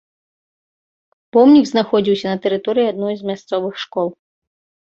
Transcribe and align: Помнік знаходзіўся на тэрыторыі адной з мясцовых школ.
Помнік 1.37 1.65
знаходзіўся 1.71 2.27
на 2.33 2.37
тэрыторыі 2.47 2.91
адной 2.93 3.13
з 3.21 3.31
мясцовых 3.31 3.73
школ. 3.85 4.07